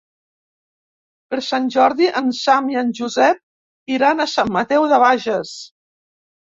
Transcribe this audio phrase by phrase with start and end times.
[1.33, 5.57] Per Sant Jordi en Sam i en Josep iran a Sant Mateu de Bages.